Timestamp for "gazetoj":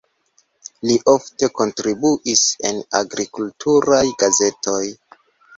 4.25-4.83